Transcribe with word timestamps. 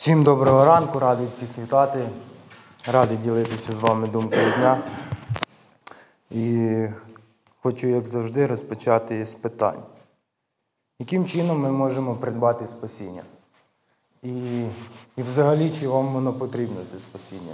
Всім 0.00 0.24
доброго 0.24 0.64
ранку, 0.64 0.98
радий 0.98 1.26
всіх 1.26 1.48
вітати. 1.58 2.08
Радий 2.86 3.16
ділитися 3.16 3.72
з 3.72 3.80
вами 3.80 4.08
думкою 4.08 4.52
дня. 4.56 4.82
І 6.30 6.86
хочу, 7.62 7.86
як 7.86 8.06
завжди, 8.06 8.46
розпочати 8.46 9.26
з 9.26 9.34
питань. 9.34 9.82
Яким 10.98 11.26
чином 11.26 11.60
ми 11.60 11.72
можемо 11.72 12.14
придбати 12.14 12.66
спасіння? 12.66 13.22
І, 14.22 14.30
і 15.16 15.22
взагалі, 15.22 15.70
чи 15.70 15.88
вам 15.88 16.06
воно 16.12 16.32
потрібно, 16.32 16.76
це 16.90 16.98
спасіння? 16.98 17.52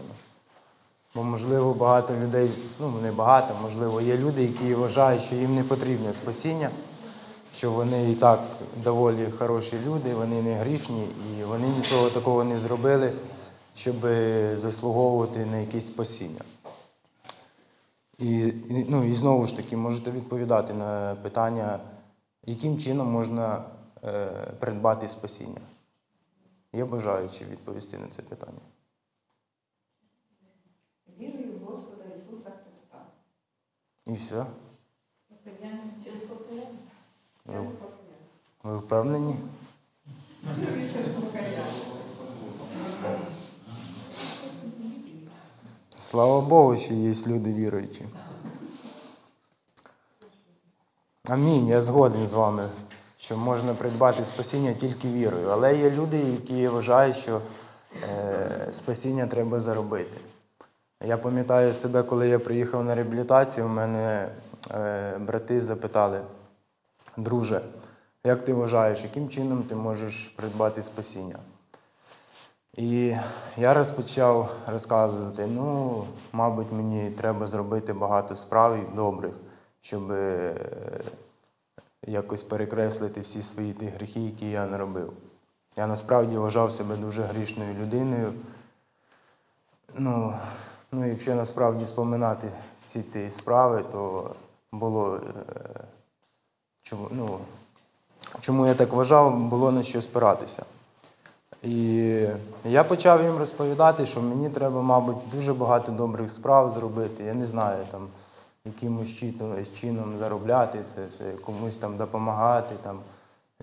Бо, 1.14 1.22
можливо, 1.22 1.74
багато 1.74 2.14
людей, 2.14 2.50
ну 2.80 2.92
не 3.02 3.12
багато, 3.12 3.54
можливо, 3.62 4.00
є 4.00 4.16
люди, 4.16 4.42
які 4.42 4.74
вважають, 4.74 5.22
що 5.22 5.34
їм 5.34 5.54
не 5.54 5.62
потрібне 5.62 6.12
спасіння, 6.12 6.70
що 7.56 7.72
вони 7.72 8.10
і 8.10 8.14
так 8.14 8.40
доволі 8.84 9.30
хороші 9.30 9.78
люди, 9.86 10.14
вони 10.14 10.42
не 10.42 10.54
грішні, 10.54 11.08
і 11.38 11.44
вони 11.44 11.68
нічого 11.68 12.10
такого 12.10 12.44
не 12.44 12.58
зробили, 12.58 13.12
щоб 13.74 13.96
заслуговувати 14.58 15.46
на 15.46 15.58
якесь 15.58 15.86
спасіння. 15.86 16.40
І, 18.18 18.38
і, 18.46 18.86
ну, 18.88 19.04
і 19.04 19.14
знову 19.14 19.46
ж 19.46 19.56
таки, 19.56 19.76
можете 19.76 20.10
відповідати 20.10 20.74
на 20.74 21.14
питання, 21.22 21.80
яким 22.46 22.78
чином 22.78 23.12
можна 23.12 23.64
е, 24.04 24.26
придбати 24.58 25.08
спасіння? 25.08 25.60
Є 26.72 26.84
бажаючі 26.84 27.44
відповісти 27.44 27.98
на 27.98 28.06
це 28.06 28.22
питання. 28.22 28.60
Вірую 31.20 31.52
в 31.60 31.64
Господа 31.64 32.04
Ісуса 32.04 32.50
Христа. 32.50 32.98
І 34.06 34.12
все. 34.12 34.46
Покаяння 35.28 35.90
через 36.04 36.20
покаяння. 36.20 36.78
Ви, 37.46 37.52
Через 37.54 37.70
покаяння. 37.72 38.16
ви 38.62 38.75
впевнені? 38.86 39.36
Слава 45.98 46.40
Богу, 46.40 46.76
що 46.76 46.94
є 46.94 47.14
люди 47.26 47.52
віруючі. 47.52 48.04
Амінь. 51.28 51.68
Я 51.68 51.80
згоден 51.80 52.28
з 52.28 52.32
вами, 52.32 52.68
що 53.18 53.36
можна 53.36 53.74
придбати 53.74 54.24
спасіння 54.24 54.74
тільки 54.74 55.08
вірою. 55.08 55.48
Але 55.48 55.76
є 55.78 55.90
люди, 55.90 56.18
які 56.18 56.68
вважають, 56.68 57.16
що 57.16 57.40
е, 58.02 58.68
спасіння 58.72 59.26
треба 59.26 59.60
заробити. 59.60 60.18
Я 61.04 61.16
пам'ятаю 61.16 61.72
себе, 61.72 62.02
коли 62.02 62.28
я 62.28 62.38
приїхав 62.38 62.84
на 62.84 62.94
реабілітацію, 62.94 63.66
у 63.66 63.68
мене 63.68 64.28
е, 64.74 65.18
брати 65.18 65.60
запитали, 65.60 66.20
друже, 67.16 67.60
як 68.26 68.44
ти 68.44 68.52
вважаєш, 68.52 69.02
яким 69.02 69.28
чином 69.28 69.62
ти 69.62 69.74
можеш 69.74 70.28
придбати 70.36 70.82
спасіння? 70.82 71.38
І 72.74 73.16
я 73.56 73.74
розпочав 73.74 74.56
розказувати, 74.66 75.46
ну, 75.46 76.04
мабуть, 76.32 76.72
мені 76.72 77.10
треба 77.10 77.46
зробити 77.46 77.92
багато 77.92 78.36
справ 78.36 78.94
добрих, 78.94 79.32
щоб 79.80 80.12
е, 80.12 80.54
якось 82.06 82.42
перекреслити 82.42 83.20
всі 83.20 83.42
свої 83.42 83.72
ті 83.72 83.86
гріхи, 83.86 84.20
які 84.20 84.50
я 84.50 84.66
наробив. 84.66 85.12
Я 85.76 85.86
насправді 85.86 86.36
вважав 86.36 86.72
себе 86.72 86.96
дуже 86.96 87.22
грішною 87.22 87.74
людиною. 87.74 88.32
Ну, 89.94 90.34
ну 90.92 91.06
якщо 91.06 91.34
насправді 91.34 91.84
споминати 91.84 92.50
всі 92.80 93.02
ті 93.02 93.30
справи, 93.30 93.84
то 93.92 94.30
було. 94.72 95.16
е, 95.16 95.80
ну, 97.10 97.38
чому 98.40 98.66
я 98.66 98.74
так 98.74 98.92
вважав, 98.92 99.38
було 99.38 99.72
на 99.72 99.82
що 99.82 100.00
спиратися. 100.00 100.62
І 101.62 102.20
я 102.64 102.84
почав 102.84 103.22
їм 103.22 103.36
розповідати, 103.36 104.06
що 104.06 104.20
мені 104.20 104.50
треба, 104.50 104.82
мабуть, 104.82 105.16
дуже 105.32 105.54
багато 105.54 105.92
добрих 105.92 106.30
справ 106.30 106.70
зробити. 106.70 107.24
Я 107.24 107.34
не 107.34 107.46
знаю, 107.46 107.84
там, 107.90 108.08
якимось 108.64 109.14
чином, 109.80 110.18
заробляти 110.18 110.78
це, 110.94 111.06
це 111.18 111.32
комусь 111.32 111.76
там 111.76 111.96
допомагати. 111.96 112.74
Там. 112.82 112.98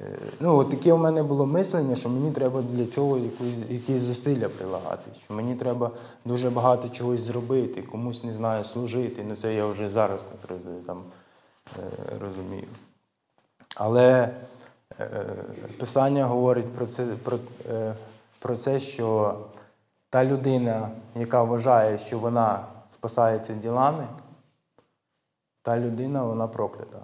Е, 0.01 0.17
Ну, 0.39 0.57
от 0.57 0.69
таке 0.69 0.94
у 0.94 0.97
мене 0.97 1.23
було 1.23 1.45
мислення, 1.45 1.95
що 1.95 2.09
мені 2.09 2.31
треба 2.31 2.62
для 2.62 2.85
цього 2.85 3.17
якусь, 3.17 3.69
якісь 3.69 4.01
зусилля 4.01 4.50
прилагати, 4.50 5.12
що 5.25 5.33
мені 5.33 5.56
треба 5.56 5.91
дуже 6.25 6.50
багато 6.50 6.89
чогось 6.89 7.22
зробити, 7.22 7.81
комусь 7.81 8.23
не 8.23 8.33
знаю, 8.33 8.63
служити. 8.63 9.25
Ну 9.28 9.35
це 9.35 9.53
я 9.53 9.66
вже 9.66 9.89
зараз 9.89 10.23
так 10.23 10.57
е, 11.78 12.16
розумію. 12.22 12.67
Але 13.75 14.29
Писання 15.80 16.26
говорить 16.26 16.74
про 16.74 16.86
це, 16.88 17.06
про, 17.06 17.40
е, 17.70 17.96
про 18.40 18.56
це, 18.56 18.80
що 18.80 19.38
та 20.09 20.26
людина, 20.26 20.90
яка 21.16 21.44
вважає, 21.44 21.98
що 21.98 22.20
вона 22.20 22.68
спасається 22.90 23.54
ділами, 23.54 24.08
та 25.62 25.80
людина 25.80 26.24
вона 26.24 26.48
проклята. 26.48 27.00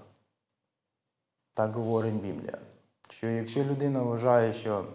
Так 1.54 1.74
говорить 1.74 2.14
Біблія. 2.14 2.58
Що 3.10 3.28
якщо 3.28 3.64
людина 3.64 4.02
вважає, 4.02 4.54
що 4.54 4.86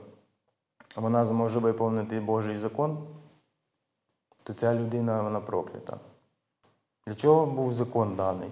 вона 0.97 1.25
зможе 1.25 1.59
виповнити 1.59 2.21
Божий 2.21 2.57
закон, 2.59 3.07
то 4.43 4.55
ця 4.55 4.75
людина 4.75 5.23
вона 5.23 5.41
проклята. 5.41 5.97
Для 7.07 7.15
чого 7.15 7.47
був 7.47 7.73
закон 7.73 8.17
даний? 8.17 8.51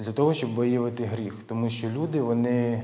Для 0.00 0.12
того, 0.12 0.34
щоб 0.34 0.54
виявити 0.54 1.04
гріх. 1.04 1.34
Тому 1.46 1.70
що 1.70 1.88
люди 1.88 2.20
вони 2.20 2.82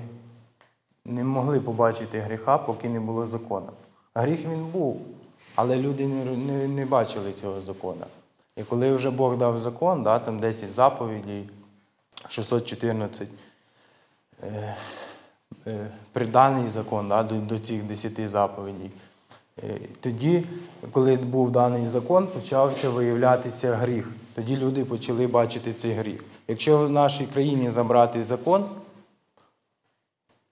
не 1.05 1.25
могли 1.25 1.61
побачити 1.61 2.19
гріха, 2.19 2.59
поки 2.59 2.89
не 2.89 3.01
було 3.01 3.27
закону. 3.27 3.73
Гріх 4.15 4.45
він 4.45 4.65
був, 4.67 5.01
але 5.55 5.77
люди 5.77 6.07
не, 6.07 6.25
не, 6.25 6.69
не 6.69 6.87
бачили 6.87 7.33
цього 7.33 7.61
закону. 7.61 8.05
І 8.57 8.63
коли 8.63 8.93
вже 8.93 9.11
Бог 9.11 9.37
дав 9.37 9.59
закон, 9.59 10.03
да, 10.03 10.19
там 10.19 10.39
10 10.39 10.73
заповідей, 10.73 11.49
614, 12.29 13.29
е, 14.43 14.77
е, 15.67 15.91
приданий 16.13 16.71
закон 16.71 17.09
да, 17.09 17.23
до, 17.23 17.35
до 17.35 17.59
цих 17.59 17.83
10 17.83 18.31
заповідей. 18.31 18.91
Е, 19.69 19.79
Тоді, 20.01 20.43
коли 20.93 21.17
був 21.17 21.51
даний 21.51 21.87
закон, 21.87 22.27
почався 22.27 22.91
виявлятися 22.91 23.75
гріх. 23.75 24.11
Тоді 24.35 24.57
люди 24.57 24.85
почали 24.85 25.27
бачити 25.27 25.73
цей 25.73 25.93
гріх. 25.93 26.25
Якщо 26.49 26.79
в 26.79 26.91
нашій 26.91 27.27
країні 27.27 27.71
забрати 27.71 28.25
закон, 28.25 28.65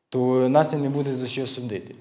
то 0.09 0.49
нас 0.49 0.73
і 0.73 0.77
не 0.77 0.89
буде 0.89 1.15
за 1.15 1.27
що 1.27 1.47
судити. 1.47 1.95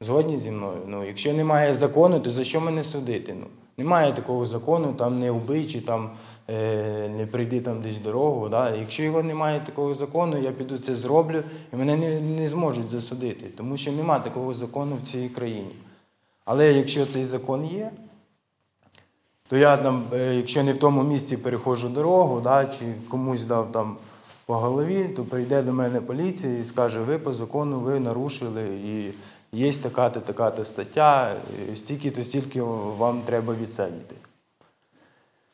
Згодні 0.00 0.38
зі 0.38 0.50
мною? 0.50 0.78
Ну, 0.86 1.04
якщо 1.06 1.32
немає 1.32 1.74
закону, 1.74 2.20
то 2.20 2.30
за 2.30 2.44
що 2.44 2.60
мене 2.60 2.84
судити? 2.84 3.34
Ну, 3.40 3.46
немає 3.76 4.12
такого 4.12 4.46
закону, 4.46 4.92
там 4.92 5.18
не 5.18 5.30
вбий, 5.30 5.66
чи 5.66 5.80
там 5.80 6.10
е, 6.48 7.08
не 7.08 7.26
прийди 7.26 7.60
там 7.60 7.82
десь 7.82 7.98
дорогу. 7.98 8.48
Да? 8.48 8.76
Якщо 8.76 9.02
його 9.02 9.22
немає 9.22 9.60
такого 9.66 9.94
закону, 9.94 10.38
я 10.38 10.52
піду 10.52 10.78
це 10.78 10.94
зроблю, 10.94 11.42
і 11.72 11.76
мене 11.76 11.96
не, 11.96 12.20
не 12.20 12.48
зможуть 12.48 12.90
засудити, 12.90 13.46
тому 13.56 13.76
що 13.76 13.92
немає 13.92 14.22
такого 14.22 14.54
закону 14.54 14.96
в 15.04 15.12
цій 15.12 15.28
країні. 15.28 15.74
Але 16.46 16.72
якщо 16.72 17.06
цей 17.06 17.24
закон 17.24 17.64
є, 17.64 17.90
то 19.48 19.56
я 19.56 19.76
там, 19.76 20.06
е, 20.12 20.34
якщо 20.34 20.62
не 20.62 20.72
в 20.72 20.78
тому 20.78 21.02
місці 21.02 21.36
переходжу 21.36 21.88
дорогу, 21.88 22.40
да, 22.40 22.66
чи 22.66 22.94
комусь 23.08 23.44
дав 23.44 23.72
там 23.72 23.96
по 24.46 24.54
голові, 24.54 25.08
то 25.16 25.24
прийде 25.24 25.62
до 25.62 25.72
мене 25.72 26.00
поліція 26.00 26.58
і 26.58 26.64
скаже, 26.64 27.00
ви 27.00 27.18
по 27.18 27.32
закону 27.32 27.80
ви 27.80 28.00
нарушили, 28.00 28.66
і 28.66 29.12
є 29.52 29.72
така-то, 29.72 30.20
така-то 30.20 30.64
стаття, 30.64 31.36
стільки-то, 31.74 32.24
стільки 32.24 32.62
вам 32.62 33.20
треба 33.20 33.54
відсадити. 33.54 34.14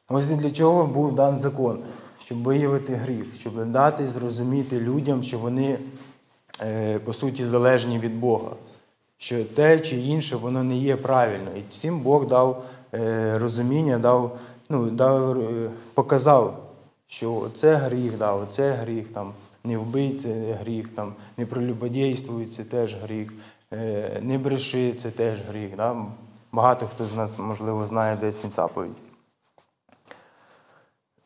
Ось 0.08 0.28
для 0.28 0.50
чого 0.50 0.86
був 0.86 1.14
дан 1.14 1.38
закон, 1.38 1.78
щоб 2.24 2.42
виявити 2.42 2.94
гріх, 2.94 3.24
щоб 3.40 3.70
дати 3.70 4.06
зрозуміти 4.06 4.80
людям, 4.80 5.22
що 5.22 5.38
вони, 5.38 5.78
е, 6.62 6.98
по 6.98 7.12
суті, 7.12 7.44
залежні 7.44 7.98
від 7.98 8.20
Бога 8.20 8.50
що 9.22 9.44
те 9.44 9.80
чи 9.80 9.96
інше 9.96 10.36
воно 10.36 10.62
не 10.62 10.76
є 10.76 10.96
правильно. 10.96 11.50
І 11.56 11.62
цим 11.62 12.00
Бог 12.00 12.26
дав 12.26 12.64
е, 12.94 13.38
розуміння, 13.38 13.98
дав, 13.98 14.38
ну, 14.68 14.90
дав, 14.90 15.40
е, 15.40 15.70
показав, 15.94 16.70
що 17.06 17.46
це 17.56 17.74
гріх, 17.74 18.18
да, 18.18 18.46
це 18.46 18.72
гріх, 18.72 19.08
там, 19.08 19.32
не 19.64 19.78
вбий 19.78 20.14
це 20.14 20.52
гріх, 20.52 20.88
там, 20.88 21.14
не 21.36 21.46
пролюбодійствуй 21.46 22.46
це 22.46 22.64
теж 22.64 22.94
гріх, 22.94 23.32
е, 23.72 24.20
не 24.22 24.38
бреши 24.38 24.94
це 24.94 25.10
теж 25.10 25.38
гріх. 25.48 25.76
Да? 25.76 25.96
Багато 26.52 26.86
хто 26.86 27.06
з 27.06 27.14
нас, 27.14 27.38
можливо, 27.38 27.86
знає 27.86 28.16
10 28.16 28.52
заповідей. 28.52 29.02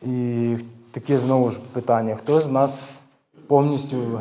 І 0.03 0.57
таке 0.91 1.19
знову 1.19 1.51
ж 1.51 1.61
питання: 1.73 2.17
хто 2.17 2.41
з 2.41 2.49
нас 2.49 2.85
повністю 3.47 4.21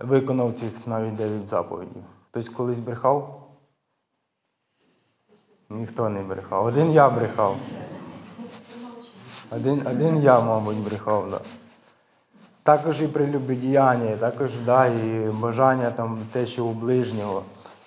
виконав 0.00 0.52
цих 0.52 0.86
навіть 0.86 1.16
9 1.16 1.48
заповідей? 1.48 2.02
Хтось 2.34 2.48
колись 2.48 2.78
брехав? 2.78 3.42
Ніхто 5.70 6.08
не 6.08 6.22
брехав. 6.22 6.66
Один 6.66 6.90
я 6.90 7.10
брехав. 7.10 7.56
Один, 9.50 9.86
один 9.86 10.22
я, 10.22 10.40
мабуть, 10.40 10.76
брехав, 10.76 11.30
да. 11.30 11.40
Також 12.62 13.02
і 13.02 13.06
прелюбодіяння, 13.08 14.16
також 14.16 14.50
да, 14.66 14.86
і 14.86 15.30
бажання 15.32 15.90
там 15.90 16.18
те, 16.32 16.46
що 16.46 16.64
у 16.64 16.72
ближнього. 16.72 17.42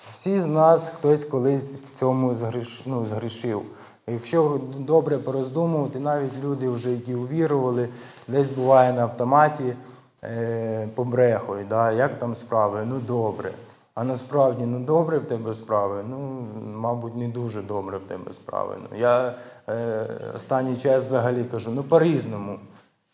Всі 0.05 0.39
з 0.39 0.45
нас 0.45 0.89
хтось 0.89 1.25
колись 1.25 1.75
в 1.75 1.89
цьому 1.89 2.35
згріш, 2.35 2.81
ну, 2.85 3.05
згрішив. 3.05 3.61
Якщо 4.07 4.61
добре 4.77 5.17
пороздумувати, 5.17 5.99
навіть 5.99 6.43
люди, 6.43 6.69
вже, 6.69 6.91
які 6.91 7.15
увірували, 7.15 7.89
десь 8.27 8.49
буває 8.49 8.93
на 8.93 9.01
автоматі 9.01 9.75
е, 10.23 10.87
побрехують, 10.95 11.67
да, 11.67 11.91
як 11.91 12.19
там 12.19 12.35
справи? 12.35 12.83
Ну 12.85 12.99
добре. 12.99 13.53
А 13.99 14.03
насправді 14.03 14.65
ну 14.65 14.79
добре 14.79 15.17
в 15.17 15.25
тебе 15.25 15.53
справи, 15.53 16.05
ну, 16.09 16.47
мабуть, 16.75 17.15
не 17.15 17.27
дуже 17.27 17.61
добре 17.61 17.97
в 17.97 18.01
тебе 18.01 18.33
справи. 18.33 18.77
Ну, 18.81 18.97
я 18.97 19.35
е, 19.69 20.07
останній 20.35 20.77
час 20.77 21.03
взагалі 21.03 21.43
кажу, 21.43 21.71
ну 21.71 21.83
по-різному. 21.83 22.59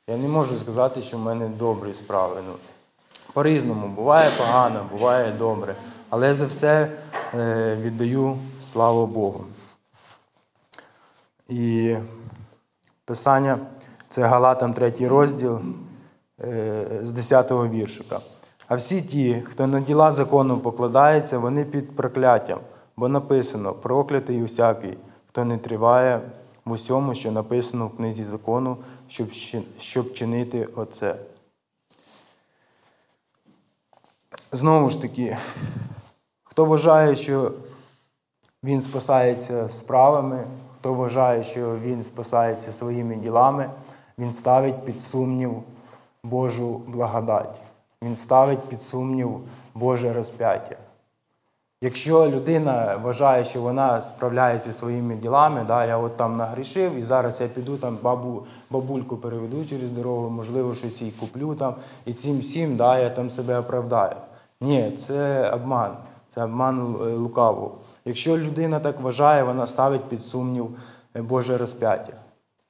Я 0.08 0.18
не 0.18 0.28
можу 0.28 0.58
сказати, 0.58 1.02
що 1.02 1.18
в 1.18 1.20
мене 1.20 1.48
добрі 1.48 1.94
справи. 1.94 2.42
Ну, 2.48 2.54
по-різному. 3.34 3.88
Буває 3.88 4.32
погано, 4.38 4.86
буває 4.92 5.32
добре. 5.32 5.76
Але 6.10 6.34
за 6.34 6.46
все 6.46 6.92
е, 7.34 7.76
віддаю 7.76 8.38
славу 8.62 9.08
Богу. 9.08 9.46
І 11.50 11.96
Писання 13.06 13.60
це 14.10 14.22
Галатам 14.22 14.74
3 14.74 14.94
розділ 15.08 15.60
е, 16.42 17.00
з 17.02 17.12
10 17.12 17.52
го 17.52 17.68
віршика. 17.68 18.20
А 18.68 18.76
всі 18.76 19.02
ті, 19.02 19.44
хто 19.46 19.68
на 19.68 19.80
діла 19.80 20.12
закону 20.12 20.58
покладається, 20.60 21.40
вони 21.40 21.66
під 21.66 21.96
прокляттям, 21.96 22.60
бо 22.98 23.08
написано: 23.08 23.74
проклятий 23.74 24.44
усякий, 24.44 24.98
хто 25.30 25.46
не 25.46 25.58
триває 25.58 26.22
в 26.66 26.72
усьому, 26.72 27.16
що 27.16 27.32
написано 27.32 27.88
в 27.88 27.98
книзі 27.98 28.24
закону, 28.24 28.78
щоб, 29.08 29.32
щоб 29.80 30.14
чинити 30.14 30.68
оце. 30.76 31.16
Знову 34.52 34.90
ж 34.90 35.02
таки, 35.02 35.38
хто 36.44 36.66
вважає, 36.66 37.16
що 37.16 37.52
він 38.64 38.82
спасається 38.82 39.70
справами, 39.70 40.48
хто 40.80 40.94
вважає, 40.94 41.44
що 41.44 41.76
він 41.80 42.04
спасається 42.04 42.74
своїми 42.74 43.16
ділами, 43.16 43.70
він 44.18 44.34
ставить 44.34 44.86
під 44.86 45.02
сумнів 45.04 45.64
Божу 46.24 46.82
благодать. 46.88 47.56
Він 48.04 48.16
ставить 48.16 48.60
під 48.60 48.84
сумнів 48.84 49.40
Боже 49.74 50.14
розп'яття. 50.14 50.76
Якщо 51.82 52.30
людина 52.30 53.00
вважає, 53.04 53.46
що 53.46 53.62
вона 53.62 54.02
справляється 54.02 54.74
своїми 54.74 55.16
ділами, 55.16 55.64
да, 55.68 55.86
я 55.86 55.98
от 55.98 56.18
там 56.18 56.38
нагрішив, 56.38 56.96
і 56.96 57.04
зараз 57.04 57.42
я 57.42 57.48
піду 57.48 57.78
там 57.78 57.98
бабу, 58.02 58.44
бабульку 58.70 59.18
переведу 59.18 59.66
через 59.66 59.92
дорогу, 59.92 60.30
можливо, 60.30 60.76
щось 60.76 61.02
їй 61.02 61.12
куплю 61.12 61.56
там, 61.56 61.76
і 62.06 62.14
цим 62.14 62.40
всім 62.40 62.78
да, 62.78 63.00
я 63.00 63.10
там 63.10 63.30
себе 63.30 63.60
оправдаю. 63.60 64.16
Ні, 64.62 64.92
це 64.92 65.50
обман, 65.50 65.92
це 66.28 66.44
обман 66.44 66.96
е, 67.02 67.16
лукавого. 67.16 67.72
Якщо 68.06 68.38
людина 68.38 68.80
так 68.80 69.02
вважає, 69.02 69.44
вона 69.44 69.68
ставить 69.68 70.04
під 70.04 70.26
сумнів 70.26 70.70
е, 71.16 71.22
Боже 71.22 71.58
розп'яття. 71.58 72.14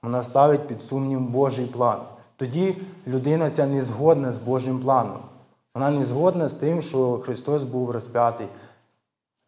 Вона 0.04 0.24
ставить 0.24 0.68
під 0.68 0.82
сумнів 0.82 1.20
Божий 1.20 1.66
план. 1.66 1.98
Тоді 2.44 2.78
людина 3.08 3.50
ця 3.50 3.66
не 3.66 3.82
згодна 3.82 4.32
з 4.32 4.40
Божим 4.40 4.80
планом. 4.80 5.20
Вона 5.76 5.92
не 5.92 6.04
згодна 6.04 6.48
з 6.48 6.54
тим, 6.54 6.82
що 6.82 7.20
Христос 7.20 7.64
був 7.64 7.92
розп'ятий. 7.92 8.48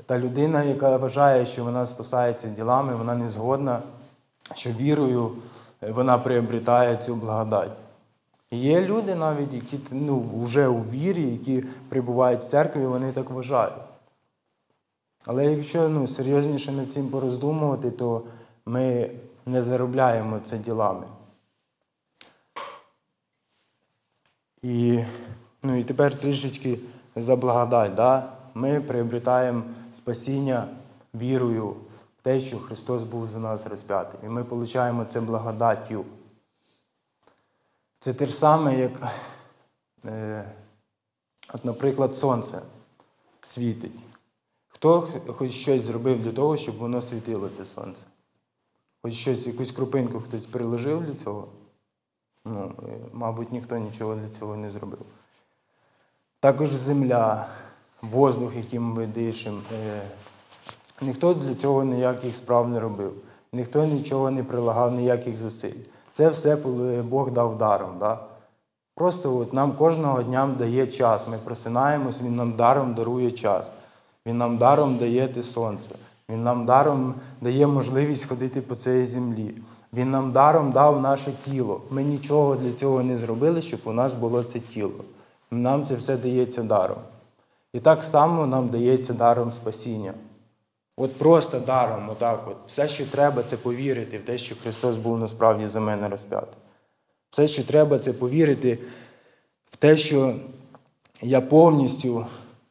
Та 0.06 0.20
людина, 0.20 0.64
яка 0.64 0.98
вважає, 0.98 1.46
що 1.46 1.64
вона 1.64 1.86
спасається 1.86 2.48
ділами, 2.48 2.96
вона 2.96 3.16
не 3.16 3.30
згодна, 3.30 3.82
що 4.54 4.70
вірою 4.70 5.32
е, 5.84 5.92
вона 5.92 6.18
приобретає 6.18 6.98
цю 6.98 7.16
благодать. 7.16 7.72
Є 8.52 8.82
люди 8.82 9.16
навіть, 9.16 9.54
які 9.54 9.80
ну, 9.92 10.24
вже 10.44 10.68
у 10.68 10.82
вірі, 10.82 11.32
які 11.32 11.66
перебувають 11.90 12.42
в 12.42 12.48
церкві, 12.48 12.86
вони 12.86 13.12
так 13.12 13.30
вважають. 13.30 13.84
Але 15.26 15.46
якщо 15.46 15.90
ну, 15.90 16.08
серйозніше 16.08 16.72
над 16.72 16.92
цим 16.92 17.08
пороздумувати, 17.08 17.92
то 17.92 18.22
ми 18.66 19.12
не 19.46 19.64
заробляємо 19.64 20.40
це 20.44 20.58
ділами. 20.58 21.04
І, 24.66 25.04
ну, 25.64 25.76
і 25.80 25.84
тепер 25.84 26.20
трішечки 26.20 26.80
за 27.16 27.36
благодать. 27.36 27.94
Да? 27.94 28.38
Ми 28.54 28.82
приобретаємо 28.82 29.64
спасіння 29.92 30.68
вірою 31.14 31.70
в 32.20 32.22
те, 32.22 32.40
що 32.40 32.60
Христос 32.60 33.04
був 33.04 33.28
за 33.28 33.40
нас 33.40 33.68
розп'ятий. 33.68 34.20
І 34.24 34.30
ми 34.30 34.42
отримуємо 34.42 35.06
це 35.06 35.22
благодаттю. 35.22 36.06
Це 38.00 38.14
те 38.14 38.26
ж 38.26 38.34
саме, 38.34 38.80
як, 38.80 38.92
е, 40.06 40.52
от, 41.54 41.66
наприклад, 41.66 42.16
сонце 42.16 42.62
світить. 43.42 44.00
Хто 44.68 45.02
хоч 45.28 45.52
щось 45.52 45.82
зробив 45.82 46.24
для 46.24 46.32
того, 46.32 46.58
щоб 46.58 46.78
воно 46.78 47.02
світило, 47.02 47.50
це 47.58 47.66
сонце? 47.66 48.06
Хоч 49.02 49.14
щось, 49.14 49.48
якусь 49.48 49.72
крупинку 49.72 50.22
хтось 50.22 50.46
приложив 50.46 51.04
для 51.04 51.14
цього? 51.14 51.48
Ну, 52.46 52.72
е, 52.84 52.92
мабуть, 53.14 53.52
ніхто 53.52 53.78
нічого 53.78 54.16
для 54.16 54.30
цього 54.40 54.56
не 54.56 54.72
зробив. 54.72 55.06
Також 56.40 56.72
земля, 56.72 57.48
воздух, 58.02 58.56
яким 58.56 58.84
ми 58.84 59.08
дишимо. 59.08 59.62
Е, 59.74 60.02
ніхто 61.02 61.34
для 61.34 61.56
цього 61.56 61.84
ніяких 61.84 62.36
справ 62.36 62.70
не 62.70 62.80
робив, 62.80 63.14
ніхто 63.54 63.86
нічого 63.86 64.32
не 64.32 64.44
прилагав, 64.44 64.96
ніяких 64.96 65.38
зусиль. 65.38 65.80
Це 66.14 66.30
все 66.30 66.56
Бог 67.10 67.32
дав 67.32 67.58
даром. 67.58 67.98
Да? 68.00 68.20
Просто 68.96 69.38
от 69.38 69.54
нам 69.54 69.72
кожного 69.72 70.24
дня 70.24 70.56
дає 70.58 70.88
час. 70.88 71.28
Ми 71.28 71.38
просинаємось, 71.38 72.22
Він 72.22 72.36
нам 72.36 72.54
даром 72.54 72.94
дарує 72.94 73.32
час. 73.32 73.70
Він 74.26 74.38
нам 74.38 74.58
даром 74.58 74.98
дає 74.98 75.28
те 75.28 75.44
сонце. 75.44 75.96
Він 76.30 76.44
нам 76.44 76.66
даром 76.66 77.14
дає 77.42 77.68
можливість 77.68 78.26
ходити 78.26 78.62
по 78.62 78.76
цій 78.76 79.06
землі. 79.06 79.56
Він 79.94 80.12
нам 80.12 80.32
даром 80.32 80.72
дав 80.72 81.02
наше 81.02 81.32
тіло. 81.46 81.82
Ми 81.90 82.04
нічого 82.04 82.56
для 82.56 82.74
цього 82.74 83.04
не 83.04 83.16
зробили, 83.16 83.62
щоб 83.62 83.80
у 83.84 83.94
нас 83.94 84.14
було 84.14 84.44
це 84.44 84.60
тіло. 84.60 85.04
Нам 85.52 85.86
це 85.86 85.96
все 85.96 86.18
дається 86.18 86.64
даром. 86.64 86.98
І 87.74 87.80
так 87.80 88.04
само 88.04 88.48
нам 88.48 88.70
дається 88.70 89.14
даром 89.14 89.52
спасіння. 89.52 90.14
От 90.98 91.18
просто 91.18 91.60
даром, 91.60 92.10
отак 92.10 92.48
от. 92.48 92.58
Все, 92.68 92.88
що 92.88 93.06
треба, 93.06 93.44
це 93.44 93.58
повірити 93.58 94.18
в 94.18 94.26
те, 94.26 94.38
що 94.38 94.56
Христос 94.56 94.98
був 94.98 95.20
насправді 95.20 95.68
за 95.68 95.80
мене 95.80 96.10
розп'ятий. 96.10 96.60
Все, 97.30 97.48
що 97.48 97.64
треба, 97.64 98.00
це 98.00 98.14
повірити 98.14 98.80
в 99.72 99.76
те, 99.76 99.98
що 99.98 100.36
я 101.22 101.42
повністю 101.42 102.26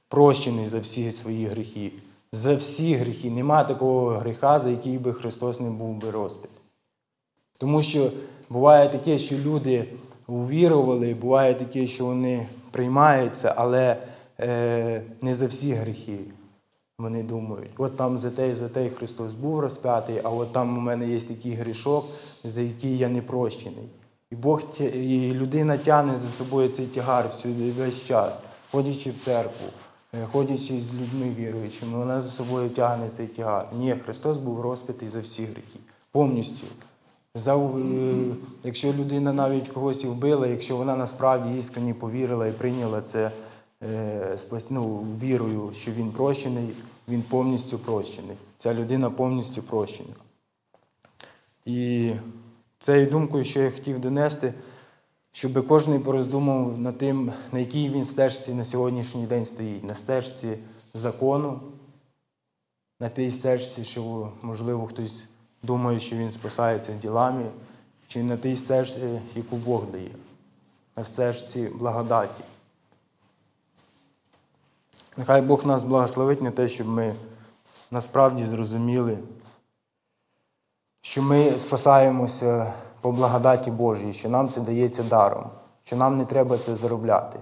прощений 0.08 0.66
за 0.66 0.78
всі 0.78 1.12
свої 1.12 1.46
гріхи. 1.46 1.92
За 2.34 2.54
всі 2.54 2.94
гріхи. 2.94 3.30
Нема 3.30 3.64
такого 3.64 4.08
гріха, 4.08 4.58
за 4.58 4.70
який 4.70 4.98
би 4.98 5.12
Христос 5.12 5.60
не 5.60 5.70
був 5.70 5.96
би 5.96 6.10
розпит. 6.10 6.50
Тому 7.58 7.82
що 7.82 8.10
буває 8.50 8.88
таке, 8.88 9.18
що 9.18 9.36
люди 9.36 9.88
увірували, 10.26 11.14
буває 11.14 11.54
таке, 11.54 11.86
що 11.86 12.04
вони 12.04 12.46
приймаються, 12.70 13.54
але 13.56 13.96
е, 14.40 15.02
не 15.20 15.34
за 15.34 15.46
всі 15.46 15.72
гріхи. 15.72 16.18
Вони 16.98 17.22
думають, 17.22 17.70
от 17.76 17.96
там 17.96 18.18
за 18.18 18.30
те 18.30 18.50
і 18.50 18.54
за 18.54 18.68
те 18.68 18.88
Христос 18.88 19.32
був 19.32 19.60
розп'ятий, 19.60 20.20
а 20.24 20.30
от 20.30 20.52
там 20.52 20.78
у 20.78 20.80
мене 20.80 21.08
є 21.08 21.20
такий 21.20 21.54
грішок, 21.54 22.04
за 22.44 22.60
який 22.60 22.98
я 22.98 23.08
не 23.08 23.22
прощений. 23.22 23.88
І 24.30 24.34
Бог 24.34 24.62
і 24.80 25.32
людина 25.34 25.78
тягне 25.78 26.16
за 26.16 26.28
собою 26.28 26.68
цей 26.68 26.86
тягар 26.86 27.28
всюди 27.28 27.70
весь 27.70 28.04
час, 28.04 28.38
ходячи 28.70 29.10
в 29.10 29.18
церкву, 29.18 29.68
ходячи 30.32 30.80
з 30.80 30.94
людьми 30.94 31.34
віруючими, 31.38 31.98
вона 31.98 32.20
за 32.20 32.28
собою 32.28 32.70
тягне 32.70 33.08
цей 33.08 33.26
тягар. 33.26 33.68
Ні, 33.78 33.94
Христос 34.04 34.38
був 34.38 34.60
розпитий 34.60 35.08
за 35.08 35.20
всі 35.20 35.44
гріхи. 35.44 35.78
Повністю. 36.10 36.66
За, 37.34 37.56
е, 37.56 38.14
якщо 38.64 38.92
людина 38.92 39.32
навіть 39.32 39.68
когось 39.68 40.04
і 40.04 40.06
вбила, 40.06 40.46
якщо 40.46 40.76
вона 40.76 40.96
насправді 40.96 41.58
іскренні 41.58 41.94
повірила 41.94 42.46
і 42.46 42.52
прийняла 42.52 43.02
це 43.02 43.30
е, 43.82 44.36
ну, 44.70 45.06
вірою, 45.22 45.72
що 45.76 45.90
він 45.90 46.10
прощений, 46.10 46.68
він 47.08 47.22
повністю 47.22 47.78
прощений. 47.78 48.36
Ця 48.58 48.74
людина 48.74 49.10
повністю 49.10 49.62
прощена. 49.62 50.14
І 51.64 52.12
цією 52.78 53.06
думкою, 53.06 53.44
що 53.44 53.60
я 53.60 53.70
хотів 53.70 53.98
донести, 53.98 54.54
щоб 55.34 55.66
кожен 55.66 56.02
пороздумав 56.02 56.78
над 56.78 56.98
тим, 56.98 57.32
на 57.52 57.58
якій 57.58 57.88
він 57.88 58.04
стежці 58.04 58.54
на 58.54 58.64
сьогоднішній 58.64 59.26
день 59.26 59.46
стоїть, 59.46 59.84
на 59.84 59.94
стежці 59.94 60.58
закону, 60.94 61.60
на 63.00 63.08
тій 63.08 63.30
стежці, 63.30 63.84
що, 63.84 64.32
можливо, 64.42 64.86
хтось 64.86 65.14
думає, 65.62 66.00
що 66.00 66.16
він 66.16 66.32
спасається 66.32 66.92
ділами, 66.92 67.50
чи 68.08 68.22
на 68.22 68.36
тій 68.36 68.56
стежці, 68.56 69.20
яку 69.36 69.56
Бог 69.56 69.86
дає, 69.86 70.10
на 70.96 71.04
стежці 71.04 71.68
благодаті. 71.68 72.44
Нехай 75.16 75.42
Бог 75.42 75.66
нас 75.66 75.82
благословить 75.82 76.42
на 76.42 76.50
те, 76.50 76.68
щоб 76.68 76.88
ми 76.88 77.14
насправді 77.90 78.46
зрозуміли, 78.46 79.18
що 81.02 81.22
ми 81.22 81.58
спасаємося 81.58 82.74
по 83.04 83.12
благодаті 83.12 83.70
Божій, 83.70 84.12
що 84.12 84.28
нам 84.28 84.48
це 84.48 84.60
дається 84.60 85.02
даром, 85.02 85.44
що 85.84 85.96
нам 85.96 86.16
не 86.16 86.24
треба 86.24 86.58
це 86.58 86.76
заробляти, 86.76 87.38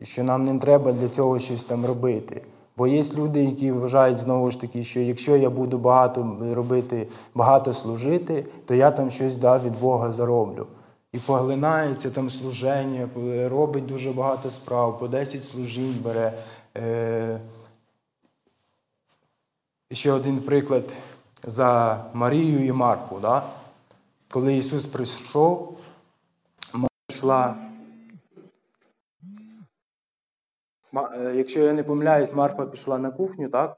і 0.00 0.04
що 0.04 0.24
нам 0.24 0.44
не 0.44 0.58
треба 0.58 0.92
для 0.92 1.08
цього 1.08 1.38
щось 1.38 1.64
там 1.64 1.86
робити. 1.86 2.42
Бо 2.76 2.86
є 2.86 3.02
люди, 3.16 3.44
які 3.44 3.72
вважають 3.72 4.18
знову 4.18 4.50
ж 4.50 4.60
таки, 4.60 4.84
що 4.84 5.00
якщо 5.00 5.36
я 5.36 5.50
буду 5.50 5.78
багато 5.78 6.36
робити, 6.52 7.08
багато 7.34 7.72
служити, 7.72 8.46
то 8.66 8.74
я 8.74 8.90
там 8.90 9.10
щось 9.10 9.36
да, 9.36 9.58
від 9.58 9.80
Бога 9.80 10.12
зароблю. 10.12 10.66
І 11.12 11.18
поглинається 11.18 12.10
там 12.10 12.30
служення, 12.30 13.08
робить 13.48 13.86
дуже 13.86 14.12
багато 14.12 14.50
справ, 14.50 14.98
по 14.98 15.08
10 15.08 15.44
служінь 15.44 15.96
бере. 16.04 16.32
Е, 16.76 17.40
ще 19.92 20.12
один 20.12 20.38
приклад 20.38 20.84
за 21.44 22.00
Марію 22.12 22.66
і 22.66 22.72
Марфу. 22.72 23.18
Да? 23.22 23.42
Коли 24.30 24.56
Ісус 24.56 24.86
прийшов, 24.86 25.78
йшла. 27.10 27.56
Е, 31.14 31.32
Якщо 31.36 31.60
я 31.60 31.72
не 31.72 31.82
помиляюсь, 31.82 32.34
Марфа 32.34 32.66
пішла 32.66 32.98
на 32.98 33.10
кухню, 33.10 33.48
так? 33.48 33.76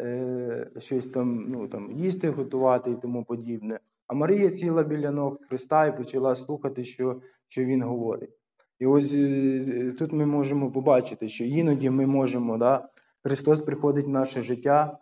Е, 0.00 0.70
щось 0.78 1.06
там, 1.06 1.44
ну, 1.48 1.68
там 1.68 1.92
їсти 1.92 2.30
готувати 2.30 2.90
і 2.90 2.94
тому 2.94 3.24
подібне. 3.24 3.80
А 4.06 4.14
Марія 4.14 4.50
сіла 4.50 4.82
біля 4.82 5.10
ног 5.10 5.36
Христа 5.48 5.86
і 5.86 5.96
почала 5.96 6.34
слухати, 6.34 6.84
що, 6.84 7.20
що 7.48 7.64
Він 7.64 7.82
говорить. 7.82 8.30
І 8.78 8.86
ось 8.86 9.12
е, 9.14 9.92
тут 9.98 10.12
ми 10.12 10.26
можемо 10.26 10.70
побачити, 10.70 11.28
що 11.28 11.44
іноді 11.44 11.90
ми 11.90 12.06
можемо, 12.06 12.58
да, 12.58 12.88
Христос 13.22 13.60
приходить 13.60 14.06
в 14.06 14.08
наше 14.08 14.42
життя, 14.42 14.98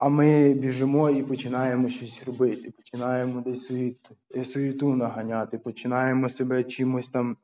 а 0.00 0.08
ми 0.08 0.54
біжимо 0.54 1.10
і 1.10 1.22
починаємо 1.22 1.88
щось 1.88 2.24
робити, 2.26 2.70
починаємо 2.70 3.40
десь 3.40 3.72
суєту, 4.52 4.94
наганяти, 4.94 5.58
починаємо 5.58 6.28
себе 6.28 6.64
чимось 6.64 7.08
там 7.08 7.36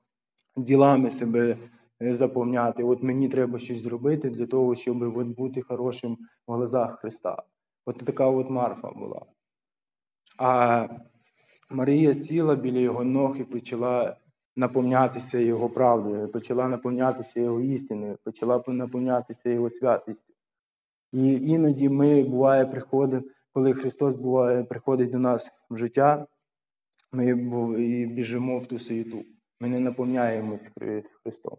ділами 0.57 1.11
себе 1.11 1.57
заповняти. 2.01 2.83
От 2.83 3.03
мені 3.03 3.29
треба 3.29 3.59
щось 3.59 3.83
зробити 3.83 4.31
для 4.31 4.47
того, 4.47 4.75
щоб 4.75 5.17
от 5.17 5.27
бути 5.27 5.63
хорошим 5.63 6.19
в 6.47 6.53
глазах 6.53 7.01
Христа. 7.01 7.43
От 7.87 7.99
така 7.99 8.27
от 8.27 8.51
Марфа 8.51 8.91
була. 8.91 9.23
А 10.39 10.89
Марія 11.71 12.15
сіла 12.15 12.55
біля 12.55 12.79
його 12.79 13.05
ног 13.05 13.37
і 13.41 13.45
почала 13.45 14.17
наповнятися 14.57 15.39
його 15.39 15.69
правдою, 15.69 16.29
почала 16.29 16.69
наповнятися 16.69 17.41
його 17.41 17.61
істиною, 17.61 18.19
почала 18.25 18.63
наповнятися 18.67 19.51
його 19.51 19.71
святістю. 19.71 20.36
І 21.13 21.33
іноді 21.33 21.89
ми 21.89 22.25
буває 22.25 22.67
приходимо, 22.67 23.23
коли 23.53 23.75
Христос 23.75 24.17
буває, 24.17 24.65
приходить 24.65 25.11
до 25.11 25.19
нас 25.19 25.51
в 25.71 25.77
життя, 25.77 26.27
ми 27.13 27.31
і 27.85 28.07
біжимо 28.07 28.59
в 28.59 28.67
ту 28.67 28.79
суєту. 28.79 29.25
Ми 29.61 29.69
не 29.69 29.81
наповняємось 29.81 30.71
Христом. 31.23 31.59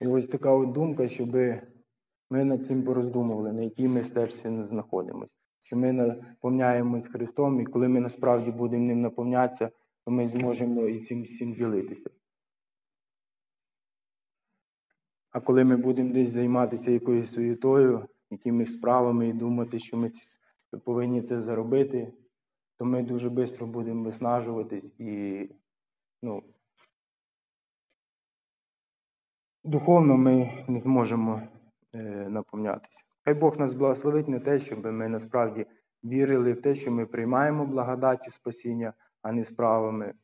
І 0.00 0.06
ось 0.06 0.26
така 0.26 0.50
от 0.50 0.72
думка, 0.72 1.08
щоб 1.08 1.36
ми 2.30 2.44
над 2.44 2.66
цим 2.66 2.82
пороздумували, 2.82 3.52
на 3.52 3.62
якій 3.62 3.88
ми 3.88 4.02
стежці 4.02 4.48
не 4.48 4.64
знаходимося. 4.64 5.30
Що 5.60 5.76
ми 5.76 5.92
наповняємось 5.92 7.08
Христом, 7.08 7.60
і 7.60 7.64
коли 7.64 7.88
ми 7.88 8.00
насправді 8.00 8.50
будемо 8.50 8.84
ним 8.84 9.00
наповнятися, 9.00 9.70
то 10.04 10.10
ми 10.10 10.26
зможемо 10.26 10.88
і 10.88 10.98
цим 10.98 11.22
всім 11.22 11.52
ділитися. 11.52 12.10
А 15.30 15.40
коли 15.40 15.64
ми 15.64 15.76
будемо 15.76 16.12
десь 16.12 16.30
займатися 16.30 16.90
якоюсь 16.90 17.32
суєтою, 17.32 18.08
якимись 18.30 18.72
справами 18.72 19.28
і 19.28 19.32
думати, 19.32 19.78
що 19.78 19.96
ми 19.96 20.10
повинні 20.84 21.22
це 21.22 21.42
заробити, 21.42 22.12
то 22.78 22.84
ми 22.84 23.02
дуже 23.02 23.30
швидко 23.30 23.66
будемо 23.66 24.04
виснажуватись 24.04 24.94
і 24.98 25.50
ну, 26.22 26.42
духовно 29.64 30.16
ми 30.16 30.64
не 30.68 30.78
зможемо 30.78 31.42
е, 31.94 32.28
наповнятися. 32.28 33.04
Хай 33.24 33.34
Бог 33.34 33.58
нас 33.58 33.74
благословить 33.74 34.28
на 34.28 34.40
те, 34.40 34.58
щоб 34.58 34.86
ми 34.86 35.08
насправді 35.08 35.66
вірили 36.04 36.52
в 36.52 36.60
те, 36.60 36.74
що 36.74 36.92
ми 36.92 37.06
приймаємо 37.06 37.66
благодаттю 37.66 38.30
спасіння, 38.30 38.92
а 39.22 39.32
не 39.32 39.44
справами. 39.44 40.14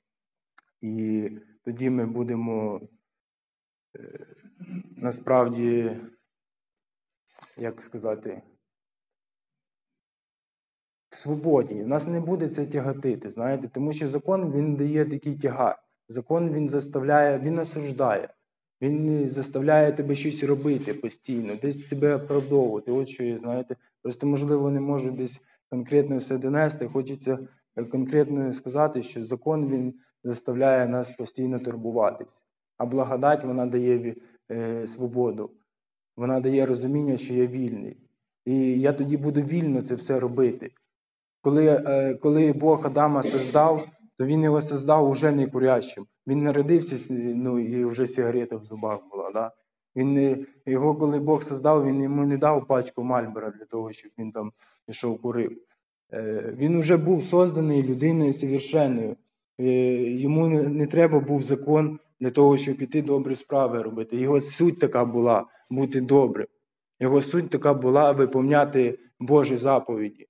І 0.80 1.30
тоді 1.64 1.90
ми 1.90 2.06
будемо 2.06 2.80
е, 3.96 4.26
насправді, 4.96 5.96
як 7.56 7.82
сказати, 7.82 8.42
в 11.10 11.16
свободі. 11.16 11.74
Нас 11.74 12.08
не 12.08 12.20
буде 12.20 12.48
це 12.48 12.66
тяготити, 12.66 13.30
знаєте, 13.30 13.68
тому 13.68 13.92
що 13.92 14.06
закон 14.06 14.52
він 14.52 14.76
дає 14.76 15.04
такий 15.04 15.34
тягар. 15.34 15.78
Закон 16.08 16.52
він 16.52 16.68
заставляє, 16.68 17.38
він 17.38 17.58
осуждає. 17.58 18.28
Він 18.82 19.28
заставляє 19.28 19.92
тебе 19.92 20.14
щось 20.14 20.42
робити 20.42 20.94
постійно, 20.94 21.54
десь 21.62 21.88
себе 21.88 22.14
оправдовувати. 22.14 22.92
От 22.92 23.08
що 23.08 23.24
я, 23.24 23.38
знаєте, 23.38 23.76
просто 24.02 24.26
можливо 24.26 24.70
не 24.70 24.80
можу 24.80 25.10
десь 25.10 25.40
конкретно 25.70 26.16
все 26.16 26.38
донести. 26.38 26.86
Хочеться 26.86 27.38
е, 27.76 27.84
конкретно 27.84 28.52
сказати, 28.52 29.02
що 29.02 29.24
закон 29.24 29.68
він 29.68 29.94
заставляє 30.24 30.88
нас 30.88 31.10
постійно 31.10 31.58
турбуватися. 31.58 32.42
А 32.78 32.86
благодать 32.86 33.44
вона 33.44 33.66
дає 33.66 34.14
е, 34.50 34.86
свободу. 34.86 35.50
Вона 36.16 36.40
дає 36.40 36.66
розуміння, 36.66 37.16
що 37.16 37.34
я 37.34 37.46
вільний. 37.46 37.96
І 38.44 38.80
я 38.80 38.92
тоді 38.92 39.16
буду 39.16 39.40
вільно 39.40 39.82
це 39.82 39.94
все 39.94 40.20
робити. 40.20 40.70
Коли, 41.40 41.66
е, 41.66 42.14
коли 42.14 42.52
Бог 42.52 42.86
Адама 42.86 43.22
создав, 43.22 43.88
то 44.18 44.26
він 44.26 44.42
його 44.42 44.60
создав 44.60 45.10
уже 45.10 45.32
не 45.32 45.46
курящим. 45.46 46.06
Він 46.26 46.42
народився, 46.42 47.14
ну 47.14 47.58
і 47.58 47.84
вже 47.84 48.06
сигарета 48.06 48.56
в 48.56 48.64
зубах 48.64 49.00
була. 49.10 49.30
Да? 49.32 49.50
Він 49.96 50.46
його, 50.66 50.94
коли 50.94 51.18
Бог 51.18 51.42
создав, 51.42 51.86
він 51.86 52.02
йому 52.02 52.26
не 52.26 52.36
дав 52.36 52.66
пачку 52.66 53.04
Мальбера 53.04 53.50
для 53.50 53.64
того, 53.64 53.92
щоб 53.92 54.10
він 54.18 54.32
там 54.32 54.52
пішов 54.86 55.22
курив. 55.22 55.58
Е, 56.12 56.54
Він 56.58 56.80
вже 56.80 56.96
був 56.96 57.22
созданий 57.22 57.82
людиною 57.82 58.32
совершенною. 58.32 59.16
Е, 59.60 59.64
Йому 60.10 60.48
не 60.48 60.86
треба 60.86 61.20
був 61.20 61.42
закон 61.42 61.98
для 62.24 62.30
того, 62.30 62.56
щоб 62.56 62.76
піти 62.76 63.02
добрі 63.02 63.34
справи 63.34 63.82
робити. 63.82 64.16
Його 64.16 64.40
суть 64.40 64.80
така 64.80 65.04
була 65.04 65.46
бути 65.70 66.00
добрим. 66.00 66.46
Його 67.00 67.20
суть 67.20 67.50
така 67.50 67.74
була 67.74 68.12
виповняти 68.12 68.98
Божі 69.20 69.56
заповіді. 69.56 70.26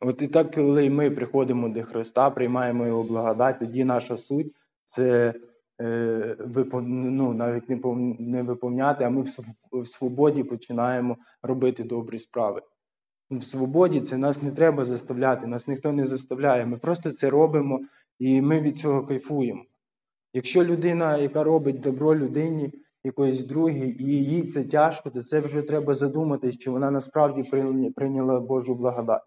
От 0.00 0.22
і 0.22 0.28
так, 0.28 0.54
коли 0.54 0.90
ми 0.90 1.10
приходимо 1.10 1.68
до 1.68 1.82
Христа, 1.82 2.30
приймаємо 2.30 2.86
Його 2.86 3.02
благодать, 3.02 3.58
тоді 3.58 3.84
наша 3.84 4.16
суть 4.16 4.52
це 4.84 5.34
е, 5.80 6.36
випов... 6.40 6.82
ну, 6.88 7.34
навіть 7.34 7.68
не, 7.68 7.76
пов... 7.76 7.96
не 8.18 8.42
виповняти, 8.42 9.04
а 9.04 9.10
ми 9.10 9.24
в 9.72 9.86
свободі 9.86 10.44
починаємо 10.44 11.16
робити 11.42 11.84
добрі 11.84 12.18
справи. 12.18 12.62
В 13.30 13.42
свободі 13.42 14.00
це 14.00 14.16
нас 14.16 14.42
не 14.42 14.50
треба 14.50 14.84
заставляти, 14.84 15.46
нас 15.46 15.68
ніхто 15.68 15.92
не 15.92 16.06
заставляє. 16.06 16.66
Ми 16.66 16.78
просто 16.78 17.10
це 17.10 17.30
робимо 17.30 17.80
і 18.18 18.42
ми 18.42 18.60
від 18.60 18.78
цього 18.78 19.06
кайфуємо. 19.06 19.64
Якщо 20.36 20.64
людина, 20.64 21.18
яка 21.18 21.44
робить 21.44 21.80
добро 21.80 22.16
людині, 22.16 22.72
якоїсь 23.04 23.42
другій, 23.42 23.96
і 23.98 24.04
їй 24.04 24.42
це 24.42 24.64
тяжко, 24.64 25.10
то 25.10 25.22
це 25.22 25.40
вже 25.40 25.62
треба 25.62 25.94
задуматись, 25.94 26.58
чи 26.58 26.70
вона 26.70 26.90
насправді 26.90 27.50
прийняла 27.96 28.40
Божу 28.40 28.74
благодать. 28.74 29.22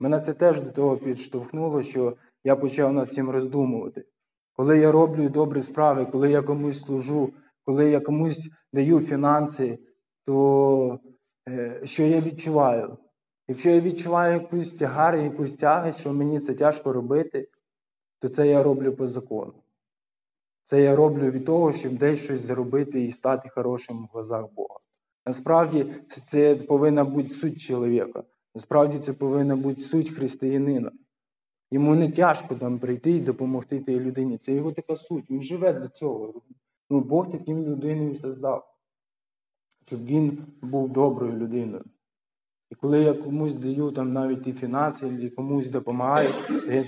Мене 0.00 0.20
це 0.20 0.32
теж 0.34 0.60
до 0.60 0.70
того 0.70 0.96
підштовхнуло, 0.96 1.82
що 1.82 2.16
я 2.44 2.56
почав 2.56 2.92
над 2.92 3.12
цим 3.12 3.30
роздумувати. 3.30 4.04
Коли 4.52 4.78
я 4.78 4.92
роблю 4.92 5.28
добрі 5.28 5.62
справи, 5.62 6.06
коли 6.06 6.30
я 6.30 6.42
комусь 6.42 6.80
служу, 6.80 7.32
коли 7.64 7.90
я 7.90 8.00
комусь 8.00 8.50
даю 8.72 9.00
фінанси, 9.00 9.78
то 10.26 11.00
е, 11.48 11.80
що 11.84 12.02
я 12.02 12.20
відчуваю? 12.20 12.98
Якщо 13.48 13.70
я 13.70 13.80
відчуваю 13.80 14.34
якусь 14.34 14.74
тягар, 14.74 15.16
якусь 15.16 15.54
тягость, 15.54 16.00
що 16.00 16.12
мені 16.12 16.38
це 16.38 16.54
тяжко 16.54 16.92
робити, 16.92 17.48
то 18.20 18.28
це 18.28 18.48
я 18.48 18.62
роблю 18.62 18.92
по 18.92 19.06
закону. 19.06 19.61
Це 20.64 20.82
я 20.82 20.96
роблю 20.96 21.30
від 21.30 21.44
того, 21.44 21.72
щоб 21.72 21.98
десь 21.98 22.24
щось 22.24 22.40
заробити 22.40 23.04
і 23.04 23.12
стати 23.12 23.48
хорошим 23.48 24.02
в 24.02 24.08
глазах 24.12 24.46
Бога. 24.52 24.78
Насправді 25.26 25.86
це 26.26 26.56
повинна 26.56 27.04
бути 27.04 27.28
суть 27.28 27.60
чоловіка. 27.60 28.24
Насправді 28.54 28.98
це 28.98 29.12
повинна 29.12 29.56
бути 29.56 29.80
суть 29.80 30.10
християнина. 30.10 30.92
Йому 31.70 31.94
не 31.94 32.10
тяжко 32.10 32.54
там 32.54 32.78
прийти 32.78 33.10
і 33.10 33.20
допомогти 33.20 33.80
тій 33.80 34.00
людині. 34.00 34.38
Це 34.38 34.52
його 34.52 34.72
така 34.72 34.96
суть. 34.96 35.30
Він 35.30 35.42
живе 35.42 35.72
для 35.72 35.88
цього. 35.88 36.42
Ну, 36.90 37.00
Бог 37.00 37.30
таким 37.30 37.64
людиною 37.64 38.16
создав, 38.16 38.74
щоб 39.86 40.04
він 40.04 40.38
був 40.62 40.88
доброю 40.88 41.32
людиною. 41.32 41.84
І 42.70 42.74
коли 42.74 43.02
я 43.02 43.14
комусь 43.14 43.54
даю 43.54 43.90
там 43.90 44.12
навіть 44.12 44.46
і 44.46 44.52
фінанси, 44.52 45.08
і 45.08 45.30
комусь 45.30 45.68
допомагаю, 45.68 46.28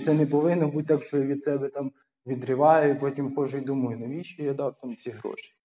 це 0.03 0.13
не 0.13 0.25
повинно 0.25 0.67
бути 0.67 0.87
так, 0.87 1.03
що 1.03 1.17
я 1.17 1.25
від 1.25 1.43
себе 1.43 1.69
там 1.69 1.91
відриваю, 2.25 2.91
і 2.91 2.99
потім 2.99 3.35
ходжу 3.35 3.57
і 3.57 3.61
думаю, 3.61 3.99
навіщо 3.99 4.43
я 4.43 4.53
дав 4.53 4.79
там 4.79 4.95
ці 4.95 5.11
гроші? 5.11 5.55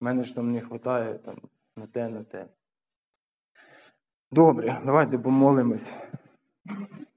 У 0.00 0.04
мене 0.04 0.24
ж 0.24 0.34
там 0.34 0.50
не 0.50 0.60
вистачає 0.60 1.18
там, 1.18 1.36
на 1.76 1.86
те, 1.86 2.08
на 2.08 2.24
те. 2.24 2.48
Добре, 4.30 4.82
давайте 4.84 5.18
помолимось. 5.18 5.94